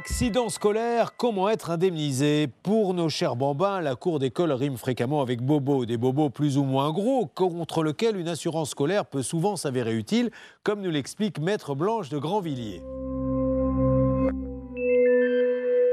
Accident 0.00 0.48
scolaire, 0.48 1.14
comment 1.14 1.50
être 1.50 1.68
indemnisé? 1.68 2.48
Pour 2.62 2.94
nos 2.94 3.10
chers 3.10 3.36
bambins, 3.36 3.82
la 3.82 3.96
cour 3.96 4.18
d'école 4.18 4.50
rime 4.52 4.78
fréquemment 4.78 5.20
avec 5.20 5.42
bobo, 5.42 5.84
des 5.84 5.98
bobos 5.98 6.30
plus 6.30 6.56
ou 6.56 6.64
moins 6.64 6.90
gros, 6.90 7.26
contre 7.26 7.82
lesquels 7.82 8.16
une 8.16 8.28
assurance 8.28 8.70
scolaire 8.70 9.04
peut 9.04 9.22
souvent 9.22 9.56
s'avérer 9.56 9.94
utile, 9.94 10.30
comme 10.62 10.80
nous 10.80 10.90
l'explique 10.90 11.38
Maître 11.38 11.74
Blanche 11.74 12.08
de 12.08 12.16
Grandvilliers. 12.16 12.80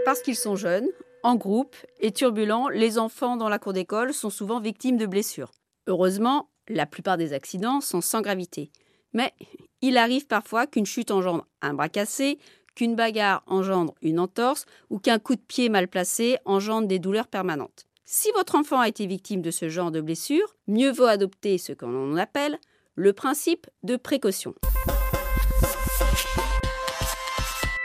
Parce 0.06 0.22
qu'ils 0.22 0.38
sont 0.38 0.56
jeunes, 0.56 0.88
en 1.24 1.36
groupe 1.36 1.76
et 2.00 2.14
turbulents, 2.14 2.70
les 2.70 3.00
enfants 3.00 3.36
dans 3.36 3.50
la 3.50 3.60
cour 3.60 3.74
d'école 3.74 4.14
sont 4.14 4.30
souvent 4.30 4.62
victimes 4.62 4.96
de 4.96 5.06
blessures. 5.06 5.52
Heureusement, 5.86 6.48
la 6.70 6.86
plupart 6.86 7.18
des 7.18 7.34
accidents 7.34 7.82
sont 7.82 8.00
sans 8.00 8.22
gravité. 8.22 8.72
Mais 9.12 9.34
il 9.82 9.98
arrive 9.98 10.28
parfois 10.28 10.66
qu'une 10.66 10.86
chute 10.86 11.12
engendre 11.12 11.46
un 11.62 11.74
bras 11.74 11.90
cassé, 11.90 12.40
qu'une 12.78 12.96
bagarre 12.96 13.42
engendre 13.48 13.96
une 14.04 14.20
entorse 14.20 14.68
ou 14.92 15.00
qu'un 15.00 15.18
coup 15.18 15.36
de 15.36 15.42
pied 15.42 15.68
mal 15.68 15.88
placé 15.88 16.38
engendre 16.46 16.88
des 16.88 17.00
douleurs 17.00 17.28
permanentes. 17.28 17.88
Si 18.06 18.32
votre 18.36 18.54
enfant 18.54 18.80
a 18.80 18.88
été 18.88 19.08
victime 19.08 19.42
de 19.42 19.50
ce 19.50 19.68
genre 19.68 19.90
de 19.90 20.00
blessure, 20.00 20.56
mieux 20.68 20.92
vaut 20.92 21.06
adopter 21.06 21.58
ce 21.58 21.74
qu'on 21.74 22.16
appelle 22.18 22.60
le 22.94 23.14
principe 23.14 23.66
de 23.82 23.96
précaution. 23.96 24.54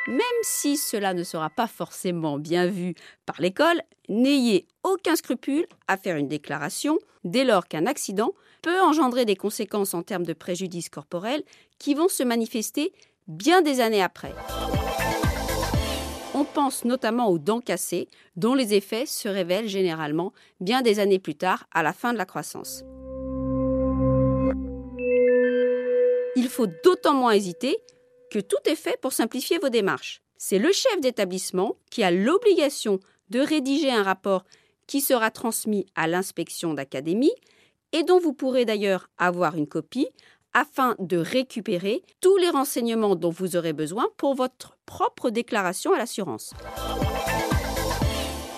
Même 0.09 0.21
si 0.43 0.77
cela 0.77 1.15
ne 1.15 1.25
sera 1.25 1.49
pas 1.49 1.69
forcément 1.69 2.39
bien 2.39 2.67
vu 2.67 2.95
par 3.25 3.41
l'école, 3.41 3.81
n'ayez 4.11 4.67
aucun 4.83 5.17
scrupule 5.17 5.65
à 5.89 5.97
faire 5.97 6.17
une 6.17 6.29
déclaration 6.29 6.99
dès 7.25 7.45
lors 7.45 7.67
qu'un 7.67 7.87
accident 7.87 8.35
peut 8.61 8.81
engendrer 8.83 9.25
des 9.25 9.37
conséquences 9.37 9.95
en 9.95 10.03
termes 10.03 10.27
de 10.27 10.35
préjudice 10.35 10.91
corporel 10.91 11.43
qui 11.79 11.95
vont 11.95 12.09
se 12.09 12.23
manifester 12.23 12.93
bien 13.27 13.63
des 13.63 13.81
années 13.81 14.03
après. 14.03 14.35
Pense 16.55 16.85
notamment 16.85 17.31
aux 17.31 17.39
dents 17.39 17.61
cassées, 17.61 18.09
dont 18.37 18.55
les 18.55 18.75
effets 18.75 19.07
se 19.07 19.29
révèlent 19.29 19.69
généralement 19.69 20.33
bien 20.61 20.83
des 20.83 21.01
années 21.01 21.19
plus 21.19 21.35
tard, 21.35 21.67
à 21.73 21.83
la 21.83 21.93
fin 21.93 22.13
de 22.13 22.19
la 22.19 22.27
croissance. 22.27 22.85
Il 26.37 26.49
faut 26.49 26.67
d'autant 26.85 27.15
moins 27.15 27.33
hésiter 27.33 27.79
que 28.31 28.39
tout 28.39 28.59
est 28.67 28.77
fait 28.77 29.01
pour 29.01 29.13
simplifier 29.13 29.59
vos 29.59 29.71
démarches. 29.71 30.23
C'est 30.37 30.59
le 30.59 30.73
chef 30.73 31.01
d'établissement 31.01 31.77
qui 31.91 32.03
a 32.03 32.11
l'obligation 32.11 33.01
de 33.31 33.41
rédiger 33.41 33.91
un 33.91 34.03
rapport 34.03 34.45
qui 34.87 35.01
sera 35.01 35.31
transmis 35.31 35.87
à 35.95 36.07
l'inspection 36.07 36.75
d'académie 36.75 37.33
et 37.93 38.03
dont 38.03 38.19
vous 38.19 38.33
pourrez 38.33 38.65
d'ailleurs 38.65 39.09
avoir 39.17 39.57
une 39.57 39.69
copie 39.69 40.09
afin 40.55 40.97
de 40.99 41.17
récupérer 41.17 42.03
tous 42.21 42.37
les 42.37 42.51
renseignements 42.51 43.17
dont 43.17 43.31
vous 43.31 43.57
aurez 43.57 43.73
besoin 43.73 44.07
pour 44.17 44.35
votre 44.35 44.77
propre 44.87 45.31
déclaration 45.31 45.93
à 45.93 45.99
l'assurance. 45.99 46.53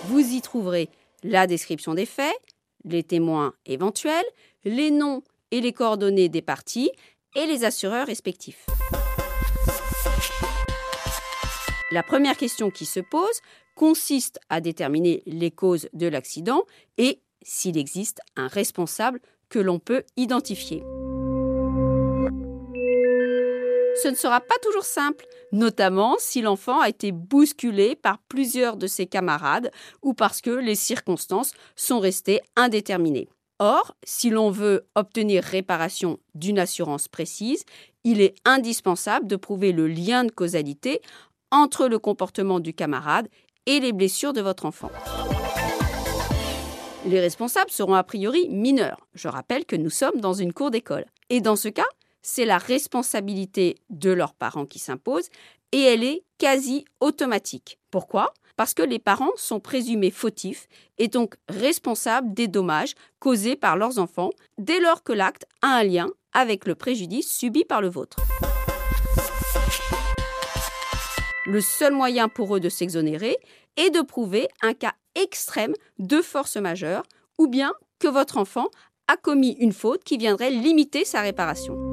Vous 0.06 0.20
y 0.20 0.40
trouverez 0.40 0.90
la 1.22 1.46
description 1.46 1.94
des 1.94 2.06
faits, 2.06 2.36
les 2.84 3.02
témoins 3.02 3.54
éventuels, 3.66 4.24
les 4.64 4.90
noms 4.90 5.22
et 5.50 5.60
les 5.60 5.72
coordonnées 5.72 6.28
des 6.28 6.42
parties 6.42 6.90
et 7.34 7.46
les 7.46 7.64
assureurs 7.64 8.06
respectifs. 8.06 8.66
La 11.90 12.02
première 12.02 12.36
question 12.36 12.70
qui 12.70 12.86
se 12.86 13.00
pose 13.00 13.40
consiste 13.76 14.40
à 14.48 14.60
déterminer 14.60 15.22
les 15.26 15.50
causes 15.50 15.88
de 15.92 16.06
l'accident 16.06 16.64
et 16.98 17.20
s'il 17.42 17.76
existe 17.76 18.20
un 18.36 18.48
responsable 18.48 19.20
que 19.48 19.58
l'on 19.58 19.78
peut 19.78 20.04
identifier 20.16 20.82
ce 24.04 24.08
ne 24.10 24.14
sera 24.14 24.42
pas 24.42 24.58
toujours 24.60 24.84
simple, 24.84 25.24
notamment 25.50 26.16
si 26.18 26.42
l'enfant 26.42 26.78
a 26.78 26.90
été 26.90 27.10
bousculé 27.10 27.96
par 27.96 28.18
plusieurs 28.28 28.76
de 28.76 28.86
ses 28.86 29.06
camarades 29.06 29.70
ou 30.02 30.12
parce 30.12 30.42
que 30.42 30.50
les 30.50 30.74
circonstances 30.74 31.52
sont 31.74 32.00
restées 32.00 32.42
indéterminées. 32.54 33.30
Or, 33.60 33.96
si 34.04 34.28
l'on 34.28 34.50
veut 34.50 34.86
obtenir 34.94 35.42
réparation 35.42 36.18
d'une 36.34 36.58
assurance 36.58 37.08
précise, 37.08 37.64
il 38.02 38.20
est 38.20 38.34
indispensable 38.44 39.26
de 39.26 39.36
prouver 39.36 39.72
le 39.72 39.88
lien 39.88 40.24
de 40.24 40.30
causalité 40.30 41.00
entre 41.50 41.88
le 41.88 41.98
comportement 41.98 42.60
du 42.60 42.74
camarade 42.74 43.28
et 43.64 43.80
les 43.80 43.94
blessures 43.94 44.34
de 44.34 44.42
votre 44.42 44.66
enfant. 44.66 44.90
Les 47.06 47.20
responsables 47.20 47.70
seront 47.70 47.94
a 47.94 48.04
priori 48.04 48.50
mineurs. 48.50 49.00
Je 49.14 49.28
rappelle 49.28 49.64
que 49.64 49.76
nous 49.76 49.88
sommes 49.88 50.20
dans 50.20 50.34
une 50.34 50.52
cour 50.52 50.70
d'école. 50.70 51.06
Et 51.30 51.40
dans 51.40 51.56
ce 51.56 51.68
cas, 51.68 51.86
c'est 52.24 52.46
la 52.46 52.58
responsabilité 52.58 53.76
de 53.90 54.10
leurs 54.10 54.34
parents 54.34 54.66
qui 54.66 54.80
s'impose 54.80 55.28
et 55.70 55.82
elle 55.82 56.02
est 56.02 56.24
quasi 56.38 56.84
automatique. 57.00 57.78
Pourquoi? 57.90 58.32
Parce 58.56 58.74
que 58.74 58.82
les 58.82 58.98
parents 58.98 59.32
sont 59.36 59.60
présumés 59.60 60.10
fautifs 60.10 60.66
et 60.98 61.08
donc 61.08 61.34
responsables 61.48 62.32
des 62.32 62.48
dommages 62.48 62.94
causés 63.18 63.56
par 63.56 63.76
leurs 63.76 63.98
enfants 63.98 64.30
dès 64.58 64.80
lors 64.80 65.02
que 65.02 65.12
l'acte 65.12 65.44
a 65.60 65.76
un 65.76 65.84
lien 65.84 66.08
avec 66.32 66.66
le 66.66 66.74
préjudice 66.74 67.30
subi 67.30 67.64
par 67.64 67.82
le 67.82 67.88
vôtre. 67.88 68.16
Le 71.46 71.60
seul 71.60 71.92
moyen 71.92 72.28
pour 72.28 72.56
eux 72.56 72.60
de 72.60 72.70
s'exonérer 72.70 73.36
est 73.76 73.90
de 73.90 74.00
prouver 74.00 74.48
un 74.62 74.72
cas 74.72 74.94
extrême 75.14 75.74
de 75.98 76.22
force 76.22 76.56
majeure 76.56 77.02
ou 77.38 77.48
bien 77.48 77.72
que 77.98 78.08
votre 78.08 78.38
enfant 78.38 78.68
a 79.08 79.16
commis 79.18 79.56
une 79.60 79.72
faute 79.72 80.04
qui 80.04 80.16
viendrait 80.16 80.50
limiter 80.50 81.04
sa 81.04 81.20
réparation 81.20 81.83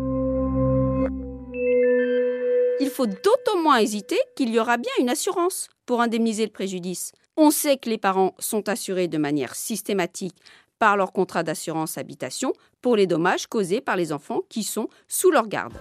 faut 2.92 3.08
d'autant 3.08 3.62
moins 3.62 3.78
hésiter 3.78 4.20
qu'il 4.36 4.50
y 4.50 4.60
aura 4.60 4.78
bien 4.78 4.92
une 5.00 5.10
assurance 5.10 5.70
pour 5.86 6.02
indemniser 6.02 6.46
le 6.46 6.52
préjudice. 6.52 7.12
On 7.38 7.50
sait 7.52 7.78
que 7.78 7.90
les 7.90 7.98
parents 7.98 8.36
sont 8.40 8.70
assurés 8.70 9.08
de 9.08 9.18
manière 9.18 9.56
systématique 9.56 10.36
par 10.80 10.98
leur 10.98 11.14
contrat 11.14 11.44
d'assurance 11.44 11.98
habitation 11.98 12.54
pour 12.82 12.96
les 12.96 13.08
dommages 13.08 13.48
causés 13.48 13.82
par 13.82 13.96
les 13.96 14.12
enfants 14.12 14.42
qui 14.50 14.64
sont 14.64 14.90
sous 15.08 15.32
leur 15.32 15.48
garde. 15.48 15.74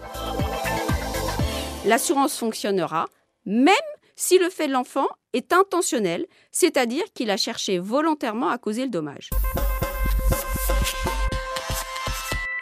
L'assurance 1.87 2.39
fonctionnera 2.39 3.07
même 3.47 3.75
si 4.17 4.39
le 4.39 4.51
fait 4.51 4.69
de 4.69 4.73
l'enfant 4.73 5.09
est 5.33 5.53
intentionnel, 5.53 6.27
c'est-à-dire 6.53 7.05
qu'il 7.15 7.31
a 7.31 7.37
cherché 7.37 7.79
volontairement 7.79 8.49
à 8.49 8.59
causer 8.59 8.83
le 8.83 8.91
dommage. 8.91 9.31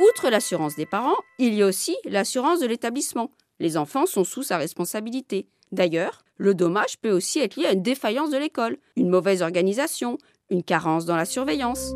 Outre 0.01 0.31
l'assurance 0.31 0.77
des 0.77 0.87
parents, 0.87 1.17
il 1.39 1.55
y 1.55 1.63
a 1.63 1.67
aussi 1.67 1.97
l'assurance 2.05 2.61
de 2.61 2.67
l'établissement, 2.67 3.33
les 3.61 3.77
enfants 3.77 4.07
sont 4.07 4.25
sous 4.25 4.43
sa 4.43 4.59
responsabilité. 4.59 5.49
D'ailleurs, 5.73 6.23
le 6.37 6.55
dommage 6.55 6.99
peut 6.99 7.11
aussi 7.11 7.41
être 7.41 7.57
lié 7.57 7.67
à 7.67 7.73
une 7.73 7.83
défaillance 7.83 8.31
de 8.31 8.39
l'école, 8.39 8.79
une 8.97 9.11
mauvaise 9.11 9.43
organisation, 9.43 10.19
une 10.51 10.63
carence 10.63 11.05
dans 11.05 11.17
la 11.17 11.25
surveillance. 11.25 11.93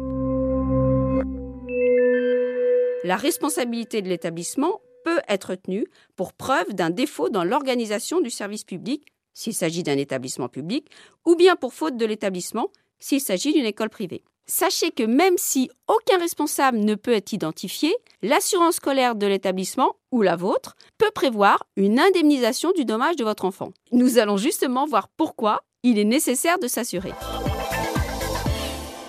La 3.04 3.16
responsabilité 3.16 4.02
de 4.02 4.08
l'établissement 4.08 4.80
peut 5.04 5.20
être 5.28 5.54
tenue 5.56 5.86
pour 6.16 6.32
preuve 6.32 6.74
d'un 6.74 6.90
défaut 6.90 7.28
dans 7.28 7.44
l'organisation 7.44 8.20
du 8.20 8.30
service 8.30 8.64
public 8.64 9.06
s'il 9.34 9.54
s'agit 9.54 9.82
d'un 9.82 9.96
établissement 9.96 10.48
public, 10.48 10.88
ou 11.24 11.36
bien 11.36 11.56
pour 11.56 11.72
faute 11.72 11.96
de 11.96 12.04
l'établissement 12.04 12.70
s'il 12.98 13.20
s'agit 13.20 13.52
d'une 13.52 13.64
école 13.64 13.88
privée. 13.88 14.22
Sachez 14.46 14.90
que 14.90 15.04
même 15.04 15.38
si 15.38 15.70
aucun 15.86 16.18
responsable 16.18 16.78
ne 16.78 16.94
peut 16.94 17.12
être 17.12 17.32
identifié, 17.32 17.94
l'assurance 18.22 18.76
scolaire 18.76 19.14
de 19.14 19.26
l'établissement 19.26 19.96
ou 20.10 20.22
la 20.22 20.36
vôtre 20.36 20.74
peut 20.98 21.10
prévoir 21.14 21.64
une 21.76 22.00
indemnisation 22.00 22.72
du 22.72 22.84
dommage 22.84 23.16
de 23.16 23.24
votre 23.24 23.44
enfant. 23.44 23.72
Nous 23.92 24.18
allons 24.18 24.36
justement 24.36 24.86
voir 24.86 25.08
pourquoi 25.16 25.62
il 25.84 25.98
est 25.98 26.04
nécessaire 26.04 26.58
de 26.58 26.68
s'assurer. 26.68 27.12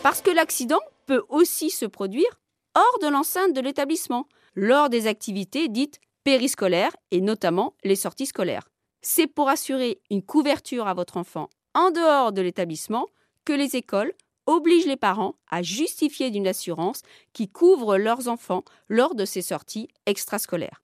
Parce 0.04 0.22
que 0.22 0.31
l'accident 0.31 0.81
peut 1.08 1.24
aussi 1.30 1.69
se 1.69 1.86
produire 1.86 2.40
hors 2.75 3.00
de 3.02 3.08
l'enceinte 3.08 3.54
de 3.54 3.62
l'établissement, 3.62 4.28
lors 4.56 4.90
des 4.90 5.08
activités 5.08 5.68
dites 5.68 6.00
périscolaires 6.24 6.96
et 7.12 7.22
notamment 7.22 7.74
les 7.84 7.96
sorties 7.96 8.25
scolaires. 8.25 8.69
C'est 9.02 9.28
pour 9.28 9.50
assurer 9.50 10.00
une 10.10 10.24
couverture 10.24 10.88
à 10.88 10.94
votre 10.94 11.18
enfant 11.18 11.50
en 11.74 11.92
dehors 11.92 12.31
de 12.31 12.42
l'établissement 12.42 13.08
que 13.46 13.54
les 13.54 13.75
écoles 13.75 14.13
oblige 14.45 14.86
les 14.86 14.98
parents 14.98 15.36
à 15.50 15.62
justifier 15.62 16.31
d'une 16.31 16.48
assurance 16.48 17.01
qui 17.34 17.48
couvre 17.50 17.98
leurs 17.98 18.28
enfants 18.28 18.63
lors 18.90 19.16
de 19.16 19.25
ces 19.25 19.42
sorties 19.42 19.88
extrascolaires. 20.06 20.81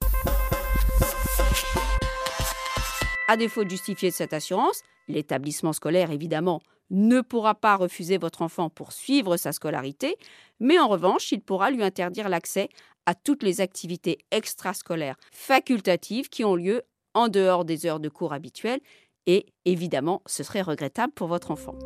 À 3.28 3.38
défaut 3.38 3.64
de 3.64 3.70
justifier 3.70 4.12
cette 4.12 4.34
assurance, 4.34 4.82
l'établissement 5.08 5.74
scolaire 5.74 6.12
évidemment 6.12 6.62
ne 6.90 7.22
pourra 7.22 7.54
pas 7.54 7.76
refuser 7.76 8.18
votre 8.18 8.42
enfant 8.42 8.70
pour 8.70 8.92
suivre 8.92 9.38
sa 9.38 9.52
scolarité, 9.52 10.18
mais 10.60 10.80
en 10.80 10.88
revanche, 10.88 11.32
il 11.32 11.42
pourra 11.42 11.70
lui 11.70 11.84
interdire 11.84 12.30
l'accès 12.30 12.70
à 13.06 13.14
toutes 13.14 13.44
les 13.44 13.62
activités 13.62 14.18
extrascolaires 14.32 15.18
facultatives 15.32 16.30
qui 16.30 16.44
ont 16.44 16.56
lieu 16.56 16.82
en 17.14 17.28
dehors 17.28 17.66
des 17.66 17.86
heures 17.86 18.00
de 18.00 18.10
cours 18.10 18.34
habituelles 18.34 18.82
et 19.26 19.46
évidemment, 19.66 20.24
ce 20.26 20.44
serait 20.44 20.62
regrettable 20.62 21.14
pour 21.14 21.28
votre 21.28 21.52
enfant. 21.52 21.78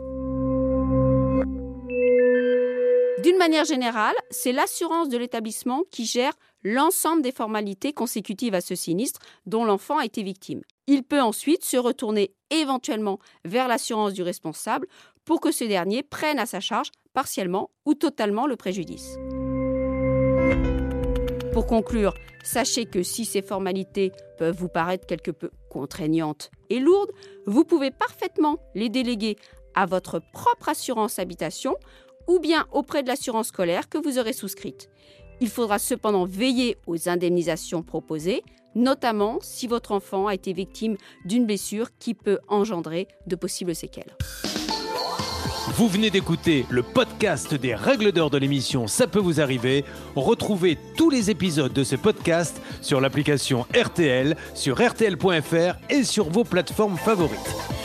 D'une 3.24 3.38
manière 3.38 3.64
générale, 3.64 4.16
c'est 4.32 4.52
l'assurance 4.52 5.08
de 5.08 5.18
l'établissement 5.18 5.84
qui 5.90 6.04
gère 6.04 6.34
l'ensemble 6.62 7.22
des 7.22 7.32
formalités 7.32 7.94
consécutives 7.94 8.54
à 8.54 8.60
ce 8.60 8.76
sinistre 8.76 9.22
dont 9.46 9.64
l'enfant 9.64 9.98
a 9.98 10.04
été 10.04 10.24
victime. 10.24 10.60
Il 10.88 11.04
peut 11.04 11.22
ensuite 11.22 11.64
se 11.64 11.78
retourner 11.78 12.34
éventuellement 12.50 13.20
vers 13.46 13.70
l'assurance 13.70 14.12
du 14.12 14.24
responsable 14.24 14.88
pour 15.24 15.40
que 15.40 15.54
ce 15.54 15.64
dernier 15.64 16.04
prenne 16.04 16.38
à 16.38 16.46
sa 16.46 16.60
charge 16.60 16.92
partiellement 17.14 17.70
ou 17.86 17.94
totalement 17.94 18.46
le 18.46 18.58
préjudice. 18.58 19.16
Pour 21.54 21.66
conclure, 21.66 22.16
sachez 22.44 22.84
que 22.84 23.04
si 23.04 23.24
ces 23.24 23.42
formalités 23.42 24.12
peuvent 24.38 24.58
vous 24.58 24.68
paraître 24.68 25.08
quelque 25.08 25.32
peu 25.32 25.50
contraignantes 25.70 26.52
et 26.70 26.82
lourdes, 26.82 27.12
vous 27.46 27.64
pouvez 27.64 27.92
parfaitement 27.92 28.58
les 28.76 28.90
déléguer 28.90 29.38
à 29.76 29.86
votre 29.86 30.22
propre 30.34 30.70
assurance 30.70 31.20
habitation 31.20 31.78
ou 32.28 32.40
bien 32.40 32.66
auprès 32.72 33.04
de 33.04 33.08
l'assurance 33.08 33.48
scolaire 33.48 33.90
que 33.90 33.98
vous 33.98 34.20
aurez 34.20 34.34
souscrite. 34.34 34.90
Il 35.42 35.50
faudra 35.50 35.80
cependant 35.80 36.26
veiller 36.26 36.78
aux 36.88 37.10
indemnisations 37.10 37.84
proposées, 37.84 38.44
notamment 38.76 39.40
si 39.42 39.68
votre 39.68 39.92
enfant 39.92 40.28
a 40.28 40.34
été 40.34 40.54
victime 40.54 40.98
d'une 41.26 41.46
blessure 41.46 41.90
qui 42.00 42.14
peut 42.14 42.40
engendrer 42.48 43.08
de 43.28 43.36
possibles 43.36 43.76
séquelles. 43.76 44.16
Vous 45.76 45.88
venez 45.88 46.12
d'écouter 46.12 46.68
le 46.70 46.84
podcast 46.84 47.56
des 47.56 47.74
règles 47.74 48.12
d'or 48.12 48.30
de 48.30 48.38
l'émission 48.38 48.86
Ça 48.86 49.08
peut 49.08 49.20
vous 49.20 49.42
arriver. 49.42 49.84
Retrouvez 50.16 50.78
tous 50.98 51.10
les 51.10 51.32
épisodes 51.32 51.74
de 51.74 51.84
ce 51.84 51.96
podcast 51.96 52.62
sur 52.82 53.02
l'application 53.02 53.66
RTL, 53.74 54.38
sur 54.54 54.78
rtl.fr 54.80 55.76
et 55.90 56.04
sur 56.04 56.30
vos 56.30 56.44
plateformes 56.44 56.98
favorites. 56.98 57.83